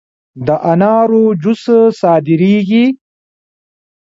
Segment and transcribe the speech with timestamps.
[0.45, 1.63] د انارو جوس
[2.01, 2.85] صادریږي؟